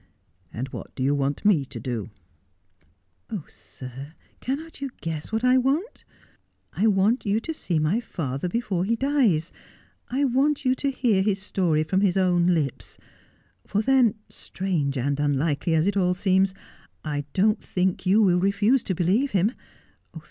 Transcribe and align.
'And 0.51 0.67
what 0.69 0.95
do 0.95 1.03
you 1.03 1.13
want 1.13 1.45
me 1.45 1.63
to 1.65 1.79
do?'' 1.79 2.09
Oh, 3.29 3.43
sir, 3.47 4.15
cannot 4.39 4.81
you 4.81 4.89
guess 4.99 5.31
what 5.31 5.43
I 5.43 5.59
want 5.59 6.05
1 6.73 6.85
I 6.85 6.87
want 6.87 7.23
you 7.23 7.39
to 7.39 7.53
see 7.53 7.77
my 7.77 7.99
father 7.99 8.49
before 8.49 8.83
he 8.83 8.95
dies. 8.95 9.51
I 10.09 10.23
want 10.23 10.65
you 10.65 10.73
to 10.73 10.89
hear 10.89 11.21
his 11.21 11.39
story 11.39 11.83
from 11.83 12.01
his 12.01 12.17
own 12.17 12.47
lips; 12.47 12.97
for 13.67 13.83
then, 13.83 14.15
si 14.27 14.49
range 14.59 14.97
and 14.97 15.19
unlikely 15.19 15.75
as 15.75 15.85
it 15.85 15.95
all 15.95 16.15
seems, 16.15 16.55
I 17.05 17.25
don't 17.33 17.63
think 17.63 18.03
you 18.03 18.23
will 18.23 18.39
refuse 18.39 18.83
to 18.85 18.95
believe 18.95 19.33
him. 19.33 19.51